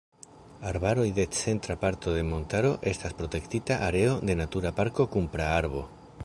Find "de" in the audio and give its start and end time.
1.17-1.25, 2.15-2.23, 4.31-4.39